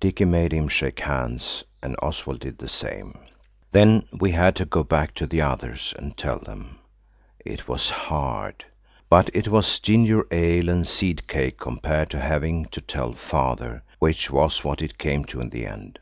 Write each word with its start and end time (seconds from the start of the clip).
Dicky 0.00 0.24
made 0.24 0.50
him 0.52 0.66
shake 0.66 0.98
hands, 0.98 1.62
and 1.80 1.94
Oswald 2.02 2.40
did 2.40 2.58
the 2.58 2.68
same. 2.68 3.16
Then 3.70 4.08
we 4.12 4.32
had 4.32 4.56
to 4.56 4.64
go 4.64 4.82
back 4.82 5.14
to 5.14 5.24
the 5.24 5.40
others 5.40 5.94
and 5.96 6.16
tell 6.16 6.40
them. 6.40 6.80
It 7.44 7.68
was 7.68 7.88
hard. 7.88 8.64
But 9.08 9.30
it 9.32 9.46
was 9.46 9.78
ginger 9.78 10.26
ale 10.32 10.68
and 10.68 10.84
seed 10.84 11.28
cake 11.28 11.60
compared 11.60 12.10
to 12.10 12.18
having 12.20 12.64
to 12.72 12.80
tell 12.80 13.12
Father, 13.12 13.84
which 14.00 14.32
was 14.32 14.64
what 14.64 14.82
it 14.82 14.98
came 14.98 15.24
to 15.26 15.40
in 15.40 15.50
the 15.50 15.64
end. 15.68 16.00